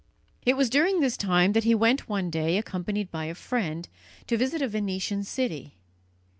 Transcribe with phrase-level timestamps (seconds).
[0.47, 3.87] It was during this time that he went one day, accompanied by a friend,
[4.25, 5.75] to visit a Venetian city.